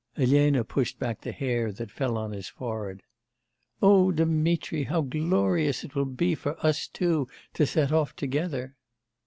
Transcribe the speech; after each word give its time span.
Elena 0.17 0.63
pushed 0.63 0.97
back 0.97 1.21
the 1.21 1.31
hair 1.31 1.71
that 1.71 1.91
fell 1.91 2.17
over 2.17 2.21
on 2.25 2.31
his 2.31 2.47
forehead. 2.47 3.03
'O 3.83 4.11
Dmitri! 4.11 4.85
how 4.85 5.01
glorious 5.01 5.83
it 5.83 5.93
will 5.93 6.05
be 6.05 6.33
for 6.33 6.57
us 6.65 6.87
two 6.87 7.27
to 7.53 7.67
set 7.67 7.91
off 7.91 8.15
together! 8.15 8.75